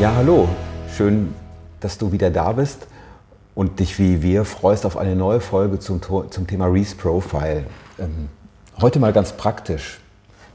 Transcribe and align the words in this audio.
Ja, 0.00 0.14
hallo. 0.14 0.48
Schön, 0.96 1.34
dass 1.80 1.98
du 1.98 2.12
wieder 2.12 2.30
da 2.30 2.52
bist 2.52 2.86
und 3.56 3.80
dich 3.80 3.98
wie 3.98 4.22
wir 4.22 4.44
freust 4.44 4.86
auf 4.86 4.96
eine 4.96 5.16
neue 5.16 5.40
Folge 5.40 5.80
zum, 5.80 6.00
zum 6.00 6.46
Thema 6.46 6.66
Reese 6.66 6.94
Profile. 6.94 7.64
Ähm, 7.98 8.28
heute 8.80 9.00
mal 9.00 9.12
ganz 9.12 9.32
praktisch. 9.32 9.98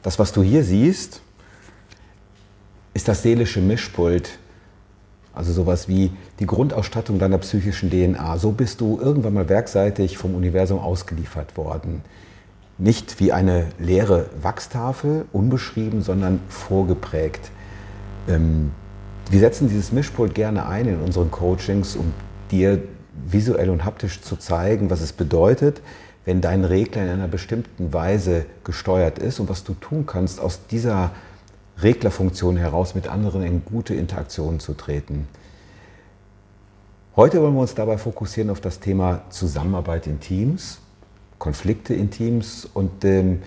Das, 0.02 0.18
was 0.18 0.32
du 0.32 0.44
hier 0.44 0.64
siehst, 0.64 1.20
ist 2.94 3.10
das 3.10 3.22
seelische 3.22 3.60
Mischpult. 3.60 4.40
Also 5.34 5.52
sowas 5.52 5.90
wie 5.90 6.12
die 6.40 6.46
Grundausstattung 6.46 7.20
deiner 7.20 7.40
psychischen 7.40 7.90
DNA. 7.90 8.38
So 8.38 8.54
bist 8.54 8.80
du 8.80 8.98
irgendwann 9.02 9.34
mal 9.34 9.50
werkseitig 9.50 10.18
vom 10.18 10.36
Universum 10.36 10.80
ausgeliefert 10.80 11.58
worden. 11.58 12.02
Nicht 12.78 13.20
wie 13.20 13.34
eine 13.34 13.66
leere 13.78 14.28
Wachstafel, 14.42 15.26
unbeschrieben, 15.34 16.02
sondern 16.02 16.40
vorgeprägt. 16.48 17.52
Ähm, 18.30 18.72
wir 19.30 19.40
setzen 19.40 19.70
dieses 19.70 19.92
Mischpult 19.92 20.36
gerne 20.36 20.66
ein 20.66 20.88
in 20.88 21.00
unseren 21.00 21.32
Coachings, 21.32 21.96
um 21.96 22.14
dir 22.52 22.82
visuell 23.26 23.70
und 23.70 23.86
haptisch 23.86 24.22
zu 24.22 24.36
zeigen, 24.36 24.90
was 24.90 25.02
es 25.02 25.14
bedeutet, 25.14 25.82
wenn 26.26 26.42
dein 26.42 26.64
Regler 26.66 27.04
in 27.04 27.10
einer 27.10 27.28
bestimmten 27.28 27.94
Weise 27.94 28.46
gesteuert 28.64 29.20
ist 29.20 29.40
und 29.40 29.50
was 29.50 29.64
du 29.64 29.74
tun 29.74 30.06
kannst, 30.06 30.40
aus 30.40 30.68
dieser 30.68 31.12
Reglerfunktion 31.82 32.58
heraus 32.58 32.96
mit 32.96 33.08
anderen 33.08 33.44
in 33.44 33.66
gute 33.66 33.94
Interaktionen 33.94 34.60
zu 34.60 34.74
treten. 34.74 35.28
Heute 37.16 37.42
wollen 37.42 37.54
wir 37.54 37.62
uns 37.62 37.76
dabei 37.76 37.98
fokussieren 37.98 38.50
auf 38.50 38.62
das 38.62 38.80
Thema 38.80 39.22
Zusammenarbeit 39.30 40.08
in 40.08 40.20
Teams, 40.20 40.80
Konflikte 41.40 41.94
in 41.94 42.10
Teams 42.10 42.68
und 42.74 43.04
ähm, 43.06 43.42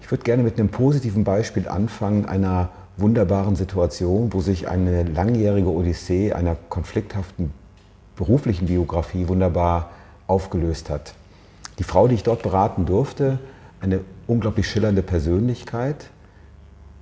ich 0.00 0.10
würde 0.10 0.24
gerne 0.24 0.42
mit 0.42 0.58
einem 0.58 0.70
positiven 0.70 1.24
Beispiel 1.24 1.68
anfangen, 1.68 2.26
einer 2.26 2.70
wunderbaren 3.00 3.56
Situation, 3.56 4.32
wo 4.32 4.40
sich 4.40 4.68
eine 4.68 5.02
langjährige 5.02 5.68
Odyssee 5.68 6.32
einer 6.32 6.56
konflikthaften 6.68 7.52
beruflichen 8.16 8.66
Biografie 8.66 9.28
wunderbar 9.28 9.90
aufgelöst 10.26 10.90
hat. 10.90 11.14
Die 11.78 11.84
Frau, 11.84 12.08
die 12.08 12.14
ich 12.14 12.22
dort 12.22 12.42
beraten 12.42 12.84
durfte, 12.84 13.38
eine 13.80 14.00
unglaublich 14.26 14.68
schillernde 14.68 15.02
Persönlichkeit, 15.02 16.10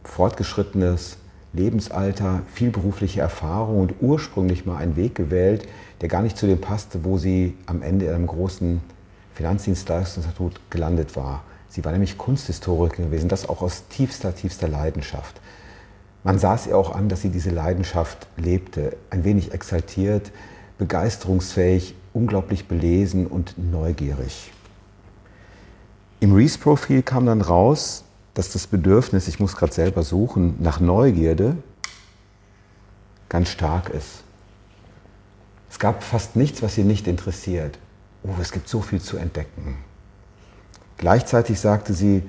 fortgeschrittenes 0.05 1.18
Lebensalter, 1.52 2.42
viel 2.52 2.70
berufliche 2.70 3.20
Erfahrung 3.20 3.80
und 3.80 3.94
ursprünglich 4.00 4.66
mal 4.66 4.77
einen 4.77 4.96
Weg 4.96 5.14
gewählt, 5.14 5.66
der 6.00 6.08
gar 6.08 6.22
nicht 6.22 6.38
zu 6.38 6.46
dem 6.46 6.60
passte, 6.60 7.05
wo 7.05 7.18
sie 7.18 7.56
am 7.66 7.83
Ende 7.83 8.06
in 8.06 8.14
einem 8.14 8.27
großen 8.27 8.80
Finanzdienstleistungsinstitut 9.34 10.60
gelandet 10.70 11.16
war. 11.16 11.42
Sie 11.68 11.84
war 11.84 11.92
nämlich 11.92 12.18
Kunsthistorikerin 12.18 13.06
gewesen, 13.06 13.28
das 13.28 13.48
auch 13.48 13.62
aus 13.62 13.88
tiefster, 13.88 14.34
tiefster 14.34 14.68
Leidenschaft. 14.68 15.40
Man 16.28 16.38
sah 16.38 16.56
es 16.56 16.66
ihr 16.66 16.76
auch 16.76 16.94
an, 16.94 17.08
dass 17.08 17.22
sie 17.22 17.30
diese 17.30 17.48
Leidenschaft 17.48 18.26
lebte, 18.36 18.98
ein 19.08 19.24
wenig 19.24 19.54
exaltiert, 19.54 20.30
begeisterungsfähig, 20.76 21.94
unglaublich 22.12 22.68
belesen 22.68 23.26
und 23.26 23.54
neugierig. 23.56 24.52
Im 26.20 26.34
Reese-Profil 26.34 27.02
kam 27.02 27.24
dann 27.24 27.40
raus, 27.40 28.04
dass 28.34 28.52
das 28.52 28.66
Bedürfnis, 28.66 29.26
ich 29.26 29.40
muss 29.40 29.56
gerade 29.56 29.72
selber 29.72 30.02
suchen, 30.02 30.56
nach 30.58 30.80
Neugierde 30.80 31.56
ganz 33.30 33.48
stark 33.48 33.88
ist. 33.88 34.22
Es 35.70 35.78
gab 35.78 36.02
fast 36.02 36.36
nichts, 36.36 36.60
was 36.60 36.74
sie 36.74 36.84
nicht 36.84 37.06
interessiert. 37.06 37.78
Oh, 38.22 38.34
es 38.38 38.52
gibt 38.52 38.68
so 38.68 38.82
viel 38.82 39.00
zu 39.00 39.16
entdecken. 39.16 39.78
Gleichzeitig 40.98 41.58
sagte 41.58 41.94
sie, 41.94 42.22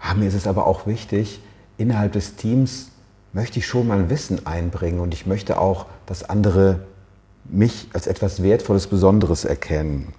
ah, 0.00 0.14
mir 0.14 0.28
ist 0.28 0.32
es 0.32 0.46
aber 0.46 0.66
auch 0.66 0.86
wichtig, 0.86 1.42
innerhalb 1.76 2.12
des 2.12 2.36
Teams 2.36 2.92
möchte 3.36 3.58
ich 3.58 3.66
schon 3.66 3.86
mein 3.86 4.08
Wissen 4.08 4.46
einbringen 4.46 4.98
und 4.98 5.12
ich 5.12 5.26
möchte 5.26 5.60
auch, 5.60 5.84
dass 6.06 6.24
andere 6.24 6.80
mich 7.44 7.88
als 7.92 8.06
etwas 8.06 8.42
Wertvolles, 8.42 8.86
Besonderes 8.86 9.44
erkennen. 9.44 10.14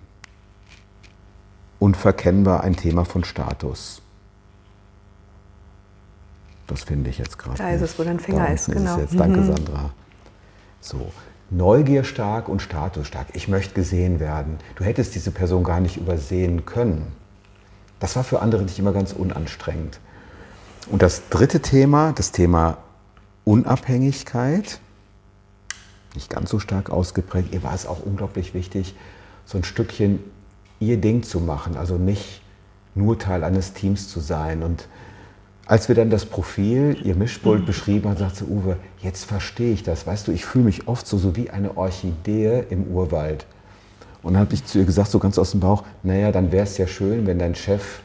Unverkennbar 1.79 2.63
ein 2.63 2.75
Thema 2.75 3.05
von 3.05 3.23
Status. 3.23 4.03
Das 6.67 6.83
finde 6.83 7.09
ich 7.09 7.17
jetzt 7.17 7.39
gerade. 7.39 7.57
Da 7.57 7.71
ist 7.71 7.81
es, 7.81 7.97
wo 7.97 8.03
dein 8.03 8.19
Finger 8.19 8.53
ist, 8.53 8.67
genau. 8.67 8.97
Ist 8.97 9.11
jetzt. 9.11 9.19
Danke, 9.19 9.39
mhm. 9.39 9.47
Sandra. 9.47 9.89
So, 10.79 11.11
Neugier 11.49 12.03
stark 12.03 12.47
und 12.47 12.61
Status 12.61 13.07
stark. 13.07 13.27
Ich 13.33 13.47
möchte 13.47 13.73
gesehen 13.73 14.19
werden. 14.19 14.59
Du 14.75 14.83
hättest 14.83 15.15
diese 15.15 15.31
Person 15.31 15.63
gar 15.63 15.79
nicht 15.79 15.97
übersehen 15.97 16.67
können. 16.67 17.13
Das 17.99 18.15
war 18.15 18.23
für 18.23 18.43
andere 18.43 18.61
nicht 18.61 18.77
immer 18.77 18.93
ganz 18.93 19.11
unanstrengend. 19.11 19.99
Und 20.91 21.01
das 21.01 21.29
dritte 21.29 21.61
Thema, 21.61 22.13
das 22.13 22.31
Thema 22.31 22.77
Unabhängigkeit, 23.47 24.81
nicht 26.15 26.29
ganz 26.29 26.49
so 26.49 26.59
stark 26.59 26.89
ausgeprägt. 26.89 27.53
Ihr 27.53 27.63
war 27.63 27.73
es 27.73 27.85
auch 27.85 28.05
unglaublich 28.05 28.53
wichtig, 28.53 28.93
so 29.45 29.57
ein 29.57 29.63
Stückchen 29.63 30.19
ihr 30.81 30.97
Ding 30.97 31.23
zu 31.23 31.39
machen, 31.39 31.77
also 31.77 31.97
nicht 31.97 32.41
nur 32.93 33.17
Teil 33.17 33.45
eines 33.45 33.71
Teams 33.71 34.09
zu 34.09 34.19
sein. 34.19 34.63
Und 34.63 34.89
als 35.65 35.87
wir 35.87 35.95
dann 35.95 36.09
das 36.09 36.25
Profil, 36.25 36.97
ihr 37.01 37.15
Mischpult 37.15 37.61
mhm. 37.61 37.65
beschrieben 37.67 38.09
haben, 38.09 38.17
sagte 38.17 38.43
Uwe, 38.43 38.75
jetzt 38.99 39.23
verstehe 39.23 39.71
ich 39.71 39.81
das. 39.81 40.05
Weißt 40.05 40.27
du, 40.27 40.33
ich 40.33 40.43
fühle 40.43 40.65
mich 40.65 40.89
oft 40.89 41.07
so, 41.07 41.17
so 41.17 41.37
wie 41.37 41.49
eine 41.49 41.77
Orchidee 41.77 42.65
im 42.69 42.83
Urwald. 42.83 43.45
Und 44.23 44.33
dann 44.33 44.41
habe 44.41 44.55
ich 44.55 44.65
zu 44.65 44.79
ihr 44.79 44.85
gesagt, 44.85 45.09
so 45.09 45.19
ganz 45.19 45.39
aus 45.39 45.51
dem 45.51 45.61
Bauch, 45.61 45.85
naja, 46.03 46.33
dann 46.33 46.51
wäre 46.51 46.65
es 46.65 46.77
ja 46.77 46.85
schön, 46.85 47.25
wenn 47.25 47.39
dein 47.39 47.55
Chef 47.55 48.01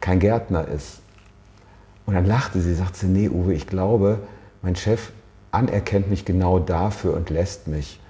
kein 0.00 0.20
Gärtner 0.20 0.68
ist. 0.68 1.00
Und 2.06 2.14
dann 2.14 2.24
lachte 2.24 2.60
sie, 2.60 2.74
sagte 2.74 3.00
sie, 3.00 3.08
nee, 3.08 3.28
Uwe, 3.28 3.52
ich 3.52 3.66
glaube, 3.66 4.20
mein 4.64 4.76
Chef 4.76 5.12
anerkennt 5.52 6.08
mich 6.08 6.24
genau 6.24 6.58
dafür 6.58 7.14
und 7.14 7.30
lässt 7.30 7.68
mich. 7.68 8.00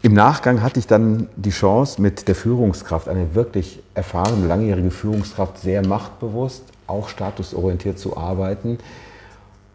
Im 0.00 0.14
Nachgang 0.14 0.62
hatte 0.62 0.80
ich 0.80 0.86
dann 0.86 1.28
die 1.36 1.50
Chance, 1.50 2.00
mit 2.00 2.28
der 2.28 2.34
Führungskraft, 2.34 3.08
eine 3.08 3.34
wirklich 3.34 3.82
erfahrene, 3.94 4.46
langjährige 4.46 4.90
Führungskraft, 4.90 5.58
sehr 5.58 5.86
machtbewusst, 5.86 6.62
auch 6.86 7.08
statusorientiert 7.08 7.98
zu 7.98 8.16
arbeiten. 8.16 8.78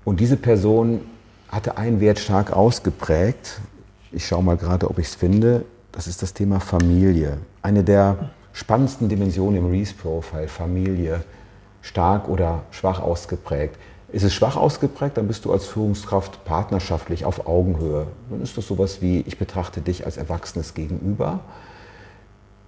Und 0.06 0.20
diese 0.20 0.38
Person 0.38 1.02
hatte 1.50 1.78
einen 1.78 2.00
Wert 2.00 2.20
stark 2.20 2.52
ausgeprägt. 2.52 3.60
Ich 4.12 4.28
schaue 4.28 4.44
mal 4.44 4.58
gerade, 4.58 4.90
ob 4.90 4.98
ich 4.98 5.08
es 5.08 5.16
finde. 5.16 5.66
Das 5.92 6.08
ist 6.08 6.24
das 6.24 6.34
Thema 6.34 6.60
Familie. 6.60 7.38
Eine 7.62 7.84
der 7.84 8.32
spannendsten 8.54 9.08
Dimensionen 9.08 9.58
im 9.60 9.70
Reese-Profile, 9.70 10.48
Familie, 10.48 11.24
stark 11.82 12.28
oder 12.28 12.64
schwach 12.72 13.02
ausgeprägt. 13.02 13.78
Ist 14.14 14.22
es 14.22 14.32
schwach 14.32 14.58
ausgeprägt, 14.58 15.18
dann 15.18 15.28
bist 15.28 15.44
du 15.44 15.52
als 15.52 15.66
Führungskraft 15.66 16.46
partnerschaftlich 16.46 17.26
auf 17.26 17.48
Augenhöhe. 17.48 18.06
Dann 18.30 18.44
ist 18.44 18.56
das 18.56 18.68
sowas 18.68 19.02
wie, 19.02 19.22
ich 19.22 19.40
betrachte 19.40 19.82
dich 19.82 20.06
als 20.06 20.18
Erwachsenes 20.18 20.76
gegenüber 20.76 21.40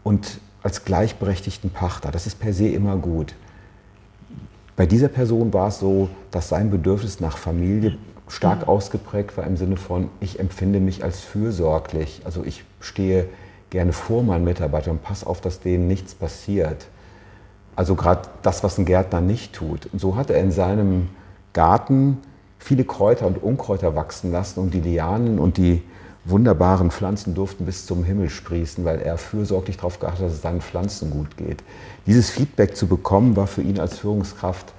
und 0.04 0.40
als 0.64 0.86
gleichberechtigten 0.86 1.70
Pachter. 1.70 2.10
Das 2.10 2.26
ist 2.26 2.40
per 2.40 2.52
se 2.52 2.68
immer 2.70 2.96
gut. 2.98 3.36
Bei 4.76 4.88
dieser 4.88 5.08
Person 5.08 5.54
war 5.54 5.68
es 5.68 5.78
so, 5.78 6.10
dass 6.32 6.50
sein 6.50 6.72
Bedürfnis 6.72 7.20
nach 7.20 7.38
Familie 7.38 7.96
stark 8.28 8.62
mhm. 8.62 8.68
ausgeprägt 8.68 9.38
war 9.38 9.46
im 9.46 9.56
Sinne 9.56 9.78
von, 9.78 10.10
ich 10.20 10.40
empfinde 10.40 10.80
mich 10.80 11.04
als 11.04 11.20
fürsorglich. 11.20 12.22
Also 12.26 12.44
ich 12.44 12.64
stehe 12.80 13.30
gerne 13.70 13.94
vor 13.94 14.24
meinen 14.24 14.46
Mitarbeitern 14.46 14.94
und 14.94 15.04
passe 15.04 15.28
auf, 15.28 15.42
dass 15.42 15.60
denen 15.60 15.88
nichts 15.88 16.16
passiert. 16.16 16.88
Also 17.76 17.94
gerade 17.94 18.30
das, 18.42 18.64
was 18.64 18.80
ein 18.80 18.86
Gärtner 18.86 19.22
nicht 19.22 19.54
tut. 19.54 19.88
Und 19.94 20.00
so 20.00 20.16
hat 20.16 20.32
er 20.32 20.40
in 20.40 20.52
seinem 20.52 21.10
Garten 21.56 22.20
viele 22.60 22.84
Kräuter 22.84 23.26
und 23.26 23.42
Unkräuter 23.42 23.96
wachsen 23.96 24.32
lassen 24.32 24.60
und 24.60 24.74
die 24.74 24.82
Lianen 24.82 25.40
und 25.40 25.58
die 25.58 25.82
wunderbaren 26.26 26.92
Pflanzen 26.92 27.34
durften 27.34 27.66
bis 27.66 27.86
zum 27.86 28.04
Himmel 28.04 28.30
sprießen, 28.30 28.84
weil 28.84 29.00
er 29.00 29.18
fürsorglich 29.18 29.78
darauf 29.78 30.00
geachtet 30.00 30.22
hat, 30.22 30.28
dass 30.28 30.34
es 30.34 30.42
seinen 30.42 30.62
Pflanzen 30.62 31.12
gut 31.12 31.38
geht. 31.38 31.64
Dieses 32.08 32.30
Feedback 32.30 32.76
zu 32.76 32.88
bekommen, 32.88 33.36
war 33.36 33.48
für 33.48 33.62
ihn 33.62 33.80
als 33.80 33.98
Führungskraft 34.00 34.74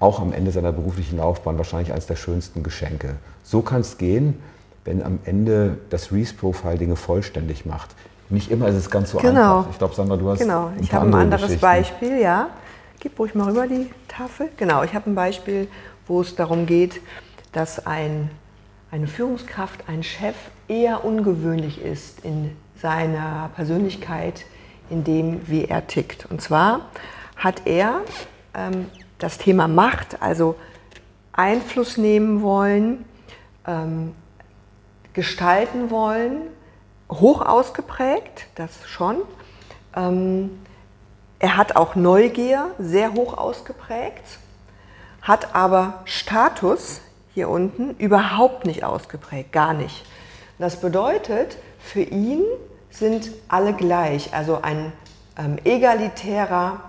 auch 0.00 0.20
am 0.20 0.32
Ende 0.32 0.50
seiner 0.50 0.72
beruflichen 0.72 1.18
Laufbahn 1.18 1.56
wahrscheinlich 1.58 1.92
eines 1.92 2.06
der 2.06 2.16
schönsten 2.16 2.64
Geschenke. 2.64 3.14
So 3.44 3.62
kann 3.62 3.82
es 3.82 3.98
gehen, 3.98 4.40
wenn 4.84 5.02
am 5.02 5.20
Ende 5.24 5.78
das 5.90 6.10
Reese-Profile 6.10 6.78
Dinge 6.78 6.96
vollständig 6.96 7.64
macht. 7.64 7.94
Nicht 8.28 8.50
immer 8.50 8.66
ist 8.66 8.74
es 8.74 8.90
ganz 8.90 9.12
so 9.12 9.18
genau. 9.18 9.58
einfach. 9.58 9.70
Ich 9.70 9.78
glaube, 9.78 9.94
Sandra, 9.94 10.16
du 10.16 10.28
hast 10.28 10.40
Genau, 10.40 10.72
ich 10.80 10.92
habe 10.92 11.06
ein 11.06 11.14
anderes 11.14 11.56
Beispiel, 11.58 12.18
ja. 12.18 12.48
Gib 12.98 13.18
ruhig 13.18 13.34
mal 13.34 13.48
rüber 13.48 13.66
die 13.66 13.90
Tafel. 14.08 14.48
Genau, 14.56 14.82
ich 14.82 14.94
habe 14.94 15.10
ein 15.10 15.14
Beispiel, 15.14 15.68
wo 16.06 16.20
es 16.20 16.34
darum 16.34 16.66
geht, 16.66 17.00
dass 17.52 17.86
ein, 17.86 18.30
eine 18.90 19.06
Führungskraft, 19.06 19.88
ein 19.88 20.02
Chef 20.02 20.36
eher 20.68 21.04
ungewöhnlich 21.04 21.80
ist 21.80 22.24
in 22.24 22.56
seiner 22.76 23.50
Persönlichkeit, 23.54 24.44
in 24.90 25.04
dem, 25.04 25.48
wie 25.48 25.64
er 25.64 25.86
tickt. 25.86 26.26
Und 26.26 26.42
zwar 26.42 26.90
hat 27.36 27.62
er 27.66 28.00
ähm, 28.54 28.86
das 29.18 29.38
Thema 29.38 29.68
Macht, 29.68 30.20
also 30.20 30.56
Einfluss 31.32 31.96
nehmen 31.96 32.42
wollen, 32.42 33.04
ähm, 33.66 34.12
gestalten 35.12 35.90
wollen, 35.90 36.42
hoch 37.10 37.42
ausgeprägt, 37.42 38.46
das 38.54 38.86
schon. 38.86 39.18
Ähm, 39.94 40.50
er 41.38 41.56
hat 41.56 41.76
auch 41.76 41.94
Neugier 41.94 42.70
sehr 42.78 43.14
hoch 43.14 43.36
ausgeprägt 43.36 44.38
hat 45.22 45.54
aber 45.54 46.02
Status 46.04 47.00
hier 47.34 47.48
unten 47.48 47.96
überhaupt 47.96 48.66
nicht 48.66 48.84
ausgeprägt, 48.84 49.52
gar 49.52 49.72
nicht. 49.72 50.04
Das 50.58 50.76
bedeutet, 50.76 51.56
für 51.78 52.02
ihn 52.02 52.42
sind 52.90 53.30
alle 53.48 53.72
gleich, 53.72 54.34
also 54.34 54.60
ein 54.60 54.92
ähm, 55.38 55.56
egalitärer, 55.64 56.80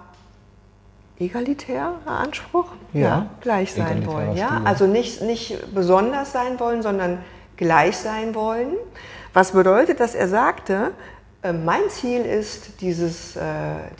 egalitärer 1.18 1.96
Anspruch, 2.06 2.68
ja, 2.92 3.02
ja 3.02 3.28
gleich 3.42 3.74
sein 3.74 4.06
wollen. 4.06 4.36
Ja? 4.36 4.62
Also 4.66 4.86
nicht, 4.86 5.22
nicht 5.22 5.74
besonders 5.74 6.34
sein 6.34 6.60
wollen, 6.60 6.82
sondern 6.82 7.20
gleich 7.56 7.98
sein 7.98 8.36
wollen. 8.36 8.74
Was 9.34 9.54
bedeutet, 9.54 10.00
dass 10.00 10.14
er 10.14 10.28
sagte, 10.28 10.92
äh, 11.42 11.54
mein 11.54 11.90
Ziel 11.90 12.22
ist, 12.22 12.82
dieses, 12.82 13.36
äh, 13.36 13.42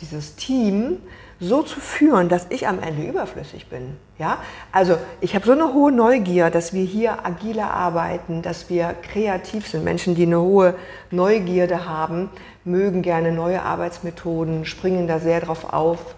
dieses 0.00 0.36
Team 0.36 0.98
so 1.44 1.62
zu 1.62 1.80
führen, 1.80 2.28
dass 2.28 2.46
ich 2.50 2.66
am 2.66 2.80
Ende 2.80 3.06
überflüssig 3.06 3.68
bin. 3.68 3.96
Ja? 4.18 4.38
Also 4.72 4.96
ich 5.20 5.34
habe 5.34 5.46
so 5.46 5.52
eine 5.52 5.72
hohe 5.72 5.92
Neugier, 5.92 6.50
dass 6.50 6.72
wir 6.72 6.84
hier 6.84 7.24
agiler 7.24 7.70
arbeiten, 7.70 8.42
dass 8.42 8.70
wir 8.70 8.94
kreativ 9.02 9.68
sind. 9.68 9.84
Menschen, 9.84 10.14
die 10.14 10.24
eine 10.24 10.40
hohe 10.40 10.74
Neugierde 11.10 11.86
haben, 11.86 12.30
mögen 12.64 13.02
gerne 13.02 13.32
neue 13.32 13.62
Arbeitsmethoden, 13.62 14.64
springen 14.64 15.06
da 15.06 15.18
sehr 15.18 15.40
drauf 15.40 15.72
auf 15.72 16.14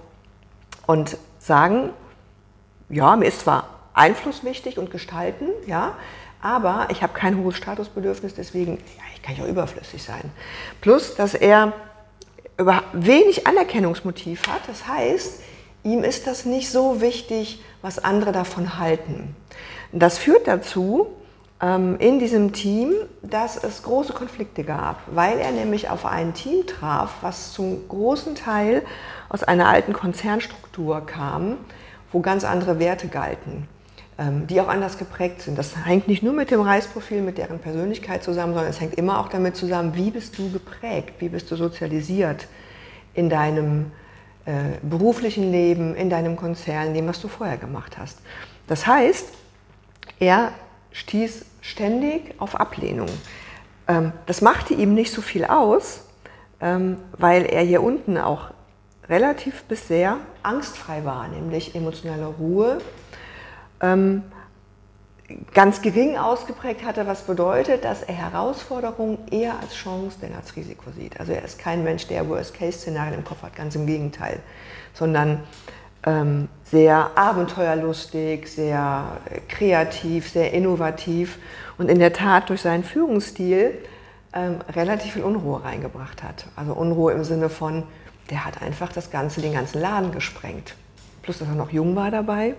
und 0.86 1.18
sagen, 1.38 1.90
ja, 2.88 3.16
mir 3.16 3.26
ist 3.26 3.40
zwar 3.40 3.68
Einfluss 3.94 4.44
wichtig 4.44 4.78
und 4.78 4.90
gestalten, 4.90 5.48
ja, 5.66 5.94
aber 6.40 6.86
ich 6.90 7.02
habe 7.02 7.12
kein 7.14 7.38
hohes 7.38 7.56
Statusbedürfnis, 7.56 8.34
deswegen 8.34 8.76
ja, 8.76 9.02
ich 9.14 9.22
kann 9.22 9.34
ich 9.34 9.42
auch 9.42 9.48
überflüssig 9.48 10.02
sein. 10.02 10.30
Plus, 10.80 11.16
dass 11.16 11.34
er 11.34 11.72
wenig 12.58 13.46
Anerkennungsmotiv 13.46 14.46
hat. 14.48 14.62
Das 14.66 14.86
heißt, 14.86 15.40
ihm 15.84 16.04
ist 16.04 16.26
das 16.26 16.44
nicht 16.44 16.70
so 16.70 17.00
wichtig, 17.00 17.62
was 17.82 17.98
andere 17.98 18.32
davon 18.32 18.78
halten. 18.78 19.36
Das 19.92 20.18
führt 20.18 20.48
dazu, 20.48 21.08
ähm, 21.60 21.96
in 21.98 22.18
diesem 22.18 22.52
Team, 22.52 22.92
dass 23.22 23.62
es 23.62 23.82
große 23.82 24.12
Konflikte 24.12 24.64
gab, 24.64 25.00
weil 25.06 25.38
er 25.38 25.52
nämlich 25.52 25.88
auf 25.88 26.04
ein 26.04 26.34
Team 26.34 26.66
traf, 26.66 27.14
was 27.22 27.52
zum 27.52 27.88
großen 27.88 28.34
Teil 28.34 28.82
aus 29.28 29.42
einer 29.42 29.68
alten 29.68 29.92
Konzernstruktur 29.92 31.04
kam, 31.06 31.58
wo 32.12 32.20
ganz 32.20 32.44
andere 32.44 32.78
Werte 32.78 33.08
galten. 33.08 33.68
Ähm, 34.18 34.46
die 34.46 34.62
auch 34.62 34.68
anders 34.68 34.96
geprägt 34.96 35.42
sind. 35.42 35.58
Das 35.58 35.76
hängt 35.84 36.08
nicht 36.08 36.22
nur 36.22 36.32
mit 36.32 36.50
dem 36.50 36.62
Reisprofil, 36.62 37.20
mit 37.20 37.36
deren 37.36 37.58
Persönlichkeit 37.58 38.24
zusammen, 38.24 38.54
sondern 38.54 38.70
es 38.70 38.80
hängt 38.80 38.94
immer 38.94 39.20
auch 39.20 39.28
damit 39.28 39.56
zusammen, 39.56 39.94
wie 39.94 40.10
bist 40.10 40.38
du 40.38 40.50
geprägt, 40.50 41.16
wie 41.18 41.28
bist 41.28 41.50
du 41.50 41.56
sozialisiert 41.56 42.46
in 43.12 43.28
deinem 43.28 43.92
äh, 44.46 44.78
beruflichen 44.80 45.52
Leben, 45.52 45.94
in 45.94 46.08
deinem 46.08 46.36
Konzern, 46.36 46.86
in 46.86 46.94
dem, 46.94 47.06
was 47.08 47.20
du 47.20 47.28
vorher 47.28 47.58
gemacht 47.58 47.98
hast. 47.98 48.20
Das 48.68 48.86
heißt, 48.86 49.28
er 50.18 50.52
stieß 50.92 51.44
ständig 51.60 52.36
auf 52.38 52.58
Ablehnung. 52.58 53.10
Ähm, 53.86 54.12
das 54.24 54.40
machte 54.40 54.72
ihm 54.72 54.94
nicht 54.94 55.12
so 55.12 55.20
viel 55.20 55.44
aus, 55.44 56.04
ähm, 56.62 56.96
weil 57.18 57.44
er 57.44 57.64
hier 57.64 57.82
unten 57.82 58.16
auch 58.16 58.48
relativ 59.10 59.64
bis 59.64 59.88
sehr 59.88 60.16
angstfrei 60.42 61.04
war, 61.04 61.28
nämlich 61.28 61.74
emotionale 61.74 62.24
Ruhe, 62.24 62.78
ähm, 63.80 64.22
ganz 65.54 65.82
gering 65.82 66.16
ausgeprägt 66.16 66.84
hatte, 66.84 67.06
was 67.06 67.22
bedeutet, 67.22 67.84
dass 67.84 68.02
er 68.02 68.14
Herausforderungen 68.14 69.18
eher 69.30 69.58
als 69.60 69.74
Chance 69.74 70.18
denn 70.22 70.34
als 70.34 70.54
Risiko 70.54 70.90
sieht. 70.96 71.18
Also 71.18 71.32
er 71.32 71.44
ist 71.44 71.58
kein 71.58 71.82
Mensch, 71.82 72.06
der 72.06 72.28
Worst-Case-Szenarien 72.28 73.14
im 73.14 73.24
Kopf 73.24 73.42
hat, 73.42 73.56
ganz 73.56 73.74
im 73.74 73.86
Gegenteil, 73.86 74.38
sondern 74.94 75.40
ähm, 76.04 76.48
sehr 76.62 77.10
abenteuerlustig, 77.16 78.50
sehr 78.50 79.18
kreativ, 79.48 80.30
sehr 80.30 80.52
innovativ 80.52 81.38
und 81.78 81.88
in 81.88 81.98
der 81.98 82.12
Tat 82.12 82.48
durch 82.48 82.62
seinen 82.62 82.84
Führungsstil 82.84 83.76
ähm, 84.32 84.58
relativ 84.72 85.14
viel 85.14 85.24
Unruhe 85.24 85.64
reingebracht 85.64 86.22
hat. 86.22 86.46
Also 86.54 86.72
Unruhe 86.72 87.12
im 87.12 87.24
Sinne 87.24 87.48
von, 87.48 87.82
der 88.30 88.44
hat 88.44 88.62
einfach 88.62 88.92
das 88.92 89.10
Ganze, 89.10 89.40
den 89.40 89.54
ganzen 89.54 89.80
Laden 89.80 90.12
gesprengt. 90.12 90.74
Plus, 91.22 91.38
dass 91.38 91.48
er 91.48 91.54
noch 91.54 91.72
jung 91.72 91.96
war 91.96 92.12
dabei 92.12 92.54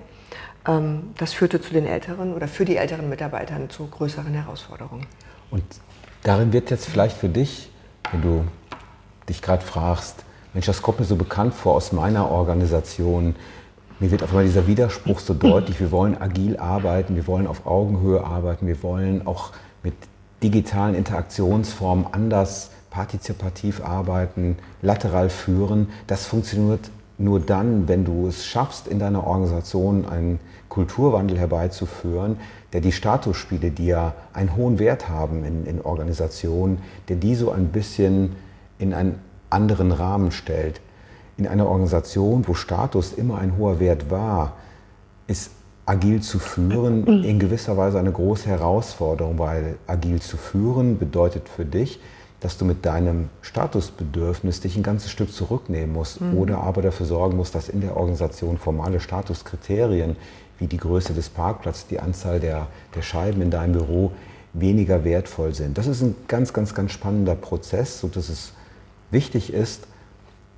das 1.17 1.31
führte 1.31 1.61
zu 1.61 1.71
den 1.71 1.85
älteren 1.85 2.33
oder 2.33 2.47
für 2.47 2.65
die 2.65 2.75
älteren 2.75 3.07
Mitarbeitern 3.09 3.69
zu 3.69 3.87
größeren 3.87 4.33
Herausforderungen. 4.33 5.05
Und 5.49 5.63
darin 6.23 6.51
wird 6.51 6.69
jetzt 6.71 6.87
vielleicht 6.89 7.15
für 7.15 7.29
dich, 7.29 7.69
wenn 8.11 8.21
du 8.21 8.43
dich 9.29 9.41
gerade 9.41 9.63
fragst, 9.63 10.25
Mensch, 10.53 10.65
das 10.65 10.81
kommt 10.81 10.99
mir 10.99 11.05
so 11.05 11.15
bekannt 11.15 11.53
vor 11.53 11.75
aus 11.75 11.91
meiner 11.91 12.31
Organisation. 12.31 13.35
Mir 13.99 14.11
wird 14.11 14.23
auf 14.23 14.29
einmal 14.29 14.45
dieser 14.45 14.67
Widerspruch 14.67 15.19
so 15.19 15.33
deutlich. 15.33 15.79
Wir 15.79 15.91
wollen 15.91 16.19
agil 16.19 16.57
arbeiten, 16.57 17.15
wir 17.15 17.27
wollen 17.27 17.47
auf 17.47 17.65
Augenhöhe 17.65 18.23
arbeiten, 18.23 18.67
wir 18.67 18.83
wollen 18.83 19.25
auch 19.25 19.51
mit 19.83 19.93
digitalen 20.43 20.95
Interaktionsformen 20.95 22.07
anders 22.11 22.71
partizipativ 22.89 23.81
arbeiten, 23.83 24.57
lateral 24.81 25.29
führen. 25.29 25.89
Das 26.07 26.25
funktioniert 26.25 26.89
nur 27.17 27.39
dann, 27.39 27.87
wenn 27.87 28.05
du 28.05 28.27
es 28.27 28.45
schaffst, 28.45 28.87
in 28.87 28.99
deiner 28.99 29.25
Organisation 29.25 30.05
einen 30.05 30.39
Kulturwandel 30.69 31.37
herbeizuführen, 31.37 32.37
der 32.73 32.81
die 32.81 32.91
Statusspiele, 32.91 33.71
die 33.71 33.87
ja 33.87 34.13
einen 34.33 34.55
hohen 34.55 34.77
Wert 34.77 35.09
haben 35.09 35.43
in, 35.43 35.65
in 35.65 35.81
Organisationen, 35.81 36.79
der 37.09 37.15
die 37.15 37.35
so 37.35 37.51
ein 37.51 37.69
bisschen 37.69 38.35
in 38.77 38.93
einen 38.93 39.19
anderen 39.49 39.91
Rahmen 39.91 40.31
stellt. 40.31 40.81
In 41.37 41.47
einer 41.47 41.67
Organisation, 41.67 42.47
wo 42.47 42.53
Status 42.53 43.13
immer 43.13 43.39
ein 43.39 43.57
hoher 43.57 43.79
Wert 43.79 44.11
war, 44.11 44.53
ist 45.27 45.51
agil 45.85 46.21
zu 46.21 46.37
führen 46.37 47.23
in 47.23 47.39
gewisser 47.39 47.77
Weise 47.77 47.97
eine 47.97 48.11
große 48.11 48.49
Herausforderung, 48.49 49.39
weil 49.39 49.77
agil 49.87 50.21
zu 50.21 50.35
führen 50.35 50.99
bedeutet 50.99 51.47
für 51.47 51.65
dich, 51.65 51.99
dass 52.39 52.57
du 52.57 52.65
mit 52.65 52.85
deinem 52.85 53.29
Statusbedürfnis 53.41 54.61
dich 54.61 54.75
ein 54.75 54.83
ganzes 54.83 55.11
Stück 55.11 55.33
zurücknehmen 55.33 55.93
musst 55.93 56.21
mhm. 56.21 56.37
oder 56.37 56.59
aber 56.59 56.81
dafür 56.81 57.05
sorgen 57.05 57.35
musst, 57.35 57.55
dass 57.55 57.69
in 57.69 57.81
der 57.81 57.97
Organisation 57.97 58.57
formale 58.57 58.99
Statuskriterien 58.99 60.15
wie 60.59 60.67
die 60.67 60.77
Größe 60.77 61.13
des 61.13 61.29
Parkplatzes, 61.29 61.87
die 61.87 61.99
Anzahl 61.99 62.39
der, 62.39 62.67
der 62.95 63.01
Scheiben 63.01 63.41
in 63.41 63.51
deinem 63.51 63.73
Büro 63.73 64.11
weniger 64.53 65.03
wertvoll 65.03 65.53
sind. 65.53 65.77
Das 65.77 65.87
ist 65.87 66.01
ein 66.01 66.15
ganz, 66.27 66.53
ganz, 66.53 66.73
ganz 66.73 66.91
spannender 66.91 67.35
Prozess, 67.35 67.99
sodass 67.99 68.29
es 68.29 68.53
wichtig 69.11 69.53
ist, 69.53 69.87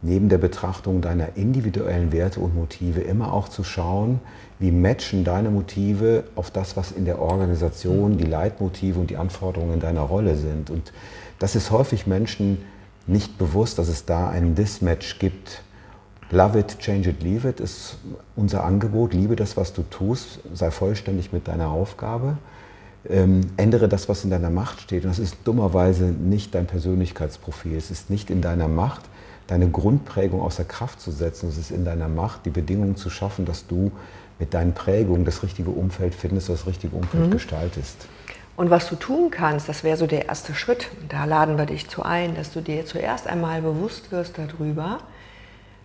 neben 0.02 0.30
der 0.30 0.38
Betrachtung 0.38 1.02
deiner 1.02 1.36
individuellen 1.36 2.12
Werte 2.12 2.40
und 2.40 2.56
Motive 2.56 3.02
immer 3.02 3.34
auch 3.34 3.50
zu 3.50 3.64
schauen, 3.64 4.22
wie 4.58 4.72
matchen 4.72 5.24
deine 5.24 5.50
Motive 5.50 6.24
auf 6.36 6.52
das, 6.52 6.78
was 6.78 6.92
in 6.92 7.06
der 7.06 7.20
Organisation 7.20 8.18
die 8.18 8.26
Leitmotive 8.26 9.00
und 9.00 9.10
die 9.10 9.18
Anforderungen 9.18 9.76
in 9.76 9.80
deiner 9.80 10.02
Rolle 10.02 10.36
sind. 10.36 10.70
Und 10.70 10.94
das 11.38 11.56
ist 11.56 11.72
häufig 11.72 12.08
Menschen 12.08 12.60
nicht 13.08 13.38
bewusst, 13.38 13.78
dass 13.80 13.88
es 13.88 14.06
da 14.06 14.30
einen 14.30 14.56
Dismatch 14.56 15.20
gibt. 15.20 15.64
Love 16.32 16.60
it, 16.60 16.78
change 16.80 17.10
it, 17.10 17.24
leave 17.24 17.48
it 17.48 17.60
ist 17.60 17.98
unser 18.36 18.64
Angebot. 18.64 19.14
Liebe 19.14 19.36
das, 19.36 19.58
was 19.58 19.74
du 19.74 19.82
tust, 19.82 20.40
sei 20.54 20.70
vollständig 20.70 21.34
mit 21.34 21.48
deiner 21.48 21.70
Aufgabe. 21.70 22.38
Ähm, 23.08 23.42
ändere 23.56 23.88
das, 23.88 24.10
was 24.10 24.24
in 24.24 24.30
deiner 24.30 24.50
Macht 24.50 24.82
steht. 24.82 25.04
Und 25.04 25.10
das 25.10 25.20
ist 25.20 25.38
dummerweise 25.46 26.06
nicht 26.06 26.54
dein 26.54 26.68
Persönlichkeitsprofil. 26.68 27.78
Es 27.78 27.92
ist 27.92 28.10
nicht 28.10 28.30
in 28.30 28.42
deiner 28.42 28.68
Macht, 28.68 29.02
deine 29.48 29.70
Grundprägung 29.70 30.42
außer 30.42 30.66
Kraft 30.66 31.00
zu 31.00 31.12
setzen. 31.12 31.48
Es 31.50 31.58
ist 31.58 31.72
in 31.72 31.86
deiner 31.86 32.10
Macht, 32.10 32.46
die 32.46 32.50
Bedingungen 32.50 32.98
zu 32.98 33.10
schaffen, 33.10 33.46
dass 33.46 33.68
du 33.68 33.92
mit 34.38 34.54
deinen 34.54 34.74
Prägungen 34.74 35.26
das 35.26 35.44
richtige 35.44 35.70
Umfeld 35.70 36.16
findest, 36.16 36.50
das 36.50 36.66
richtige 36.66 36.96
Umfeld 36.96 37.28
mhm. 37.28 37.32
gestaltest. 37.32 38.08
Und 38.56 38.70
was 38.70 38.90
du 38.90 38.96
tun 38.96 39.32
kannst, 39.32 39.70
das 39.70 39.86
wäre 39.86 39.96
so 39.96 40.06
der 40.06 40.28
erste 40.28 40.54
Schritt. 40.54 40.90
Da 41.08 41.24
laden 41.24 41.58
wir 41.58 41.66
dich 41.66 41.88
zu 41.88 42.04
ein, 42.04 42.36
dass 42.36 42.52
du 42.52 42.60
dir 42.62 42.86
zuerst 42.86 43.28
einmal 43.28 43.62
bewusst 43.62 44.12
wirst 44.12 44.38
darüber, 44.38 45.00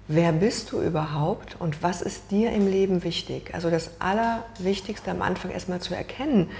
wer 0.08 0.32
bist 0.32 0.72
du 0.72 0.82
überhaupt 0.82 1.56
und 1.60 1.84
was 1.84 2.02
ist 2.02 2.32
dir 2.32 2.50
im 2.50 2.66
Leben 2.66 3.04
wichtig. 3.04 3.54
Also 3.54 3.70
das 3.70 3.92
Allerwichtigste 4.00 5.12
am 5.12 5.22
Anfang 5.22 5.52
erstmal 5.52 5.80
zu 5.80 5.94
erkennen, 5.94 6.50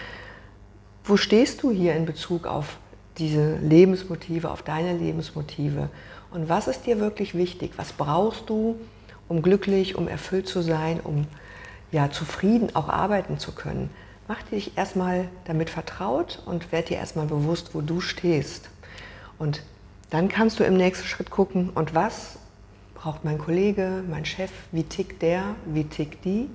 wo 1.04 1.18
stehst 1.18 1.62
du 1.62 1.70
hier 1.70 1.94
in 1.94 2.06
Bezug 2.06 2.46
auf 2.46 2.78
diese 3.18 3.56
Lebensmotive, 3.56 4.50
auf 4.50 4.62
deine 4.62 4.96
Lebensmotive? 4.96 5.90
Und 6.30 6.49
was 6.49 6.66
ist 6.66 6.87
dir 6.87 6.99
wirklich 6.99 7.34
wichtig, 7.34 7.73
was 7.76 7.92
brauchst 7.92 8.49
du, 8.49 8.76
um 9.28 9.42
glücklich, 9.42 9.96
um 9.96 10.08
erfüllt 10.08 10.49
zu 10.49 10.62
sein, 10.62 11.00
um 11.00 11.26
ja, 11.92 12.11
zufrieden 12.11 12.75
auch 12.75 12.88
arbeiten 12.88 13.38
zu 13.38 13.52
können? 13.52 13.90
Mach 14.26 14.42
dich 14.44 14.78
erstmal 14.78 15.28
damit 15.44 15.68
vertraut 15.68 16.42
und 16.46 16.73
werd 16.73 16.88
dir 16.88 16.96
erstmal 16.96 17.26
bewusst, 17.26 17.75
wo 17.75 17.82
du 17.82 18.00
stehst. 18.00 18.70
Und 19.38 19.62
dann 20.08 20.28
kannst 20.28 20.58
du 20.58 20.64
im 20.64 20.76
nächsten 20.76 21.06
Schritt 21.06 21.30
gucken, 21.30 21.70
und 21.75 21.94
was 21.94 22.38
braucht 22.94 23.25
mein 23.25 23.37
Kollege, 23.37 24.02
mein 24.08 24.25
Chef, 24.25 24.50
wie 24.73 24.84
tickt 24.84 25.20
der, 25.20 25.54
wie 25.66 25.84
tickt 25.84 26.25
die, 26.25 26.49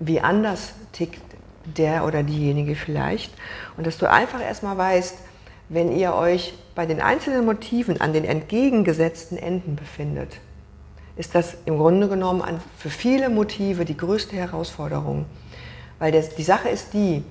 wie 0.00 0.20
anders 0.20 0.72
tickt 0.90 1.22
der 1.64 2.04
oder 2.04 2.22
diejenige 2.22 2.74
vielleicht. 2.74 3.32
Und 3.76 3.86
dass 3.86 3.98
du 3.98 4.10
einfach 4.10 4.40
erstmal 4.40 4.76
weißt, 4.76 5.16
wenn 5.68 5.96
ihr 5.96 6.14
euch 6.14 6.54
bei 6.74 6.86
den 6.86 7.00
einzelnen 7.00 7.44
Motiven 7.44 8.00
an 8.00 8.12
den 8.12 8.24
entgegengesetzten 8.24 9.38
Enden 9.38 9.76
befindet, 9.76 10.40
ist 11.16 11.34
das 11.34 11.56
im 11.66 11.78
Grunde 11.78 12.08
genommen 12.08 12.42
für 12.78 12.90
viele 12.90 13.28
Motive 13.28 13.84
die 13.84 13.96
größte 13.96 14.36
Herausforderung. 14.36 15.26
Weil 15.98 16.12
das, 16.12 16.34
die 16.34 16.42
Sache 16.42 16.68
ist 16.68 16.94
die, 16.94 17.22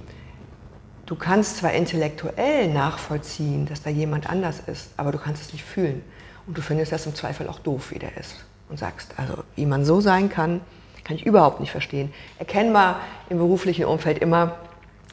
Du 1.11 1.17
kannst 1.17 1.57
zwar 1.57 1.73
intellektuell 1.73 2.71
nachvollziehen, 2.71 3.65
dass 3.65 3.83
da 3.83 3.89
jemand 3.89 4.29
anders 4.29 4.61
ist, 4.65 4.91
aber 4.95 5.11
du 5.11 5.17
kannst 5.17 5.41
es 5.41 5.51
nicht 5.51 5.65
fühlen. 5.65 6.03
Und 6.47 6.57
du 6.57 6.61
findest 6.61 6.93
das 6.93 7.05
im 7.05 7.13
Zweifel 7.13 7.50
auch 7.50 7.59
doof, 7.59 7.91
wie 7.91 8.00
der 8.00 8.15
ist. 8.15 8.45
Und 8.69 8.79
sagst, 8.79 9.13
also 9.17 9.43
wie 9.57 9.65
man 9.65 9.83
so 9.83 10.00
sein 10.00 10.29
kann, 10.29 10.61
kann 11.03 11.15
ich 11.15 11.25
überhaupt 11.25 11.60
nicht 11.60 11.72
verstehen. 11.72 12.13
Erkennbar 12.39 13.00
im 13.29 13.38
beruflichen 13.38 13.86
Umfeld 13.86 14.20
immer 14.20 14.55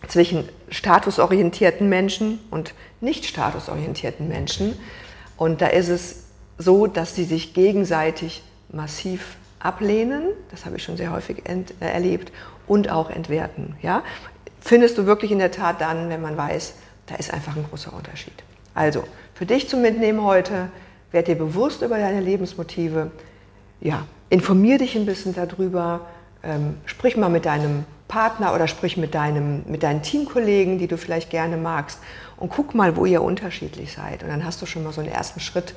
zwischen 0.07 0.49
statusorientierten 0.71 1.89
Menschen 1.89 2.39
und 2.51 2.75
nicht 3.01 3.25
statusorientierten 3.25 4.29
Menschen. 4.29 4.79
Und 5.37 5.61
da 5.61 5.67
ist 5.69 5.89
es 5.89 6.25
so, 6.57 6.87
dass 6.87 7.15
sie 7.15 7.25
sich 7.25 7.55
gegenseitig 7.55 8.43
massiv 8.71 9.37
ablehnen, 9.61 10.23
das 10.51 10.67
habe 10.67 10.77
ich 10.77 10.85
schon 10.85 10.97
sehr 10.97 11.13
häufig 11.13 11.43
erlebt, 11.81 12.33
und 12.67 12.91
auch 12.91 13.11
entwerten. 13.11 13.75
Ja? 13.83 14.03
Findest 14.61 14.99
du 14.99 15.07
wirklich 15.07 15.31
in 15.31 15.39
der 15.39 15.51
Tat 15.51 15.81
dann, 15.81 16.11
wenn 16.11 16.21
man 16.21 16.37
weiß, 16.37 16.75
da 17.07 17.15
ist 17.15 17.33
einfach 17.33 17.57
ein 17.57 17.65
großer 17.69 17.93
Unterschied. 17.93 18.35
Also, 18.75 19.05
für 19.35 19.47
dich 19.47 19.69
zum 19.69 19.83
Mitnehmen 19.83 20.23
heute, 20.23 20.69
werd 21.11 21.29
dir 21.29 21.37
bewusst 21.37 21.83
über 21.83 21.97
deine 21.97 22.21
Lebensmotive, 22.21 23.11
ja, 23.81 24.07
informier 24.31 24.79
dich 24.79 24.97
ein 24.97 25.07
bisschen 25.07 25.35
darüber, 25.35 26.07
ähm, 26.43 26.77
sprich 26.85 27.17
mal 27.17 27.29
mit 27.29 27.47
deinem 27.47 27.85
Partner 28.09 28.55
oder 28.55 28.69
sprich 28.69 28.97
mit, 28.97 29.15
deinem, 29.15 29.63
mit 29.67 29.83
deinen 29.83 30.03
Teamkollegen, 30.03 30.79
die 30.79 30.87
du 30.87 30.97
vielleicht 30.97 31.31
gerne 31.31 31.57
magst 31.57 31.99
und 32.37 32.51
guck 32.51 32.75
mal, 32.75 32.97
wo 32.97 33.05
ihr 33.05 33.23
unterschiedlich 33.23 33.93
seid. 33.93 34.23
Und 34.23 34.31
dann 34.31 34.45
hast 34.45 34.63
du 34.63 34.67
schon 34.67 34.83
mal 34.83 34.93
so 34.93 35.01
einen 35.01 35.11
ersten 35.11 35.41
Schritt 35.41 35.75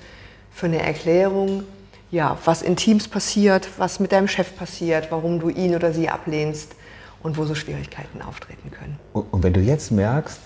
für 0.52 0.68
eine 0.68 0.82
Erklärung, 0.82 1.64
ja, 2.10 2.38
was 2.44 2.62
in 2.62 2.76
Teams 2.76 3.08
passiert, 3.08 3.70
was 3.78 4.00
mit 4.00 4.12
deinem 4.12 4.28
Chef 4.28 4.56
passiert, 4.56 5.08
warum 5.12 5.40
du 5.40 5.50
ihn 5.50 5.76
oder 5.76 5.94
sie 5.94 6.10
ablehnst 6.10 6.76
und 7.24 7.38
wo 7.38 7.46
so 7.46 7.56
Schwierigkeiten 7.56 8.22
auftreten 8.22 8.72
können. 8.72 9.00
Und 9.14 9.44
wenn 9.44 9.54
du 9.54 9.62
jetzt 9.62 9.92
merkst, 9.92 10.40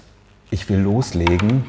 ich 0.52 0.70
will 0.70 0.80
loslegen, 0.80 1.64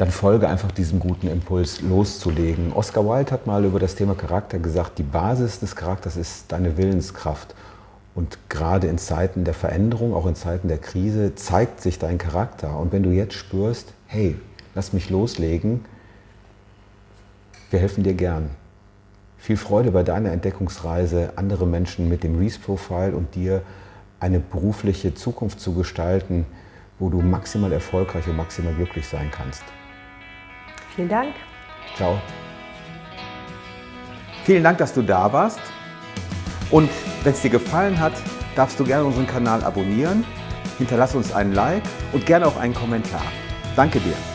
dann 0.00 0.10
folge 0.10 0.48
einfach 0.48 0.70
diesem 0.70 0.98
guten 0.98 1.28
Impuls, 1.28 1.82
loszulegen. 1.82 2.72
Oscar 2.72 3.04
Wilde 3.06 3.32
hat 3.32 3.46
mal 3.46 3.66
über 3.66 3.78
das 3.78 3.96
Thema 3.96 4.14
Charakter 4.14 4.58
gesagt, 4.58 4.96
die 4.96 5.02
Basis 5.02 5.60
des 5.60 5.76
Charakters 5.76 6.16
ist 6.16 6.50
deine 6.50 6.78
Willenskraft. 6.78 7.54
Und 8.14 8.38
gerade 8.48 8.86
in 8.86 8.96
Zeiten 8.96 9.44
der 9.44 9.52
Veränderung, 9.52 10.14
auch 10.14 10.24
in 10.24 10.34
Zeiten 10.34 10.68
der 10.68 10.78
Krise, 10.78 11.34
zeigt 11.34 11.82
sich 11.82 11.98
dein 11.98 12.16
Charakter. 12.16 12.78
Und 12.78 12.92
wenn 12.92 13.02
du 13.02 13.10
jetzt 13.10 13.34
spürst, 13.34 13.92
hey, 14.06 14.36
lass 14.74 14.94
mich 14.94 15.10
loslegen, 15.10 15.84
wir 17.68 17.78
helfen 17.78 18.02
dir 18.02 18.14
gern. 18.14 18.48
Viel 19.36 19.58
Freude 19.58 19.90
bei 19.90 20.02
deiner 20.02 20.32
Entdeckungsreise, 20.32 21.34
andere 21.36 21.66
Menschen 21.66 22.08
mit 22.08 22.24
dem 22.24 22.38
Reese-Profile 22.38 23.14
und 23.14 23.34
dir 23.34 23.60
eine 24.18 24.40
berufliche 24.40 25.14
Zukunft 25.14 25.60
zu 25.60 25.74
gestalten, 25.74 26.46
wo 26.98 27.10
du 27.10 27.20
maximal 27.20 27.70
erfolgreich 27.70 28.26
und 28.28 28.36
maximal 28.36 28.72
glücklich 28.72 29.06
sein 29.06 29.30
kannst. 29.30 29.62
Vielen 31.00 31.08
Dank. 31.08 31.34
Ciao. 31.96 32.20
Vielen 34.44 34.62
Dank, 34.62 34.76
dass 34.76 34.92
du 34.92 35.00
da 35.00 35.32
warst. 35.32 35.58
Und 36.70 36.90
wenn 37.22 37.32
es 37.32 37.40
dir 37.40 37.48
gefallen 37.48 37.98
hat, 37.98 38.12
darfst 38.54 38.78
du 38.78 38.84
gerne 38.84 39.04
unseren 39.06 39.26
Kanal 39.26 39.64
abonnieren, 39.64 40.26
hinterlass 40.76 41.14
uns 41.14 41.32
einen 41.32 41.54
Like 41.54 41.84
und 42.12 42.26
gerne 42.26 42.46
auch 42.46 42.58
einen 42.58 42.74
Kommentar. 42.74 43.22
Danke 43.76 43.98
dir. 44.00 44.29